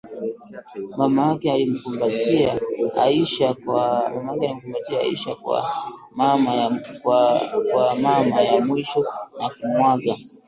[0.97, 2.59] Mamake alimkumbatia
[3.01, 4.09] Aisha kwa
[7.95, 8.99] mara ya mwisho
[9.39, 10.13] na kumwaga